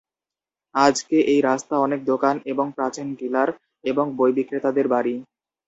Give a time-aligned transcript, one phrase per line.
[0.75, 3.49] আজকে এই রাস্তা অনেক দোকান এবং প্রাচীন ডিলার
[3.83, 5.15] এবং বই বিক্রেতাদের বাড়ি।